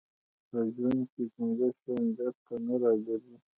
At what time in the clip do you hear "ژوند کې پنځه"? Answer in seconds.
0.73-1.67